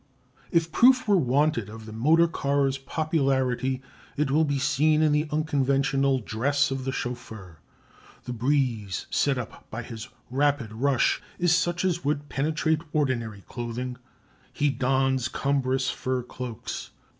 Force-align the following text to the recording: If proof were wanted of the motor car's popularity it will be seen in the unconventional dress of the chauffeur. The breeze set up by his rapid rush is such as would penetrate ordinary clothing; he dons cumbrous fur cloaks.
If 0.49 0.71
proof 0.71 1.07
were 1.07 1.15
wanted 1.15 1.69
of 1.69 1.85
the 1.85 1.93
motor 1.93 2.27
car's 2.27 2.79
popularity 2.79 3.83
it 4.17 4.31
will 4.31 4.45
be 4.45 4.57
seen 4.57 5.03
in 5.03 5.11
the 5.11 5.27
unconventional 5.31 6.17
dress 6.21 6.71
of 6.71 6.85
the 6.85 6.91
chauffeur. 6.91 7.59
The 8.23 8.33
breeze 8.33 9.05
set 9.11 9.37
up 9.37 9.69
by 9.69 9.83
his 9.83 10.09
rapid 10.31 10.73
rush 10.73 11.21
is 11.37 11.55
such 11.55 11.85
as 11.85 12.03
would 12.03 12.29
penetrate 12.29 12.81
ordinary 12.91 13.41
clothing; 13.47 13.97
he 14.51 14.71
dons 14.71 15.27
cumbrous 15.27 15.91
fur 15.91 16.23
cloaks. 16.23 16.89